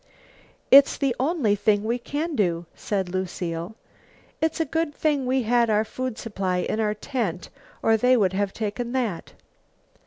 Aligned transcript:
"It's 0.71 0.97
the 0.97 1.15
only 1.19 1.55
thing 1.55 1.83
we 1.83 1.99
can 1.99 2.35
do," 2.35 2.65
said 2.73 3.07
Lucile. 3.09 3.75
"It's 4.41 4.59
a 4.59 4.65
good 4.65 4.95
thing 4.95 5.27
we 5.27 5.43
had 5.43 5.69
our 5.69 5.85
food 5.85 6.17
supply 6.17 6.57
in 6.57 6.79
our 6.79 6.95
tent, 6.95 7.49
or 7.83 7.97
they 7.97 8.17
would 8.17 8.33
have 8.33 8.51
taken 8.51 8.93
that." 8.93 9.33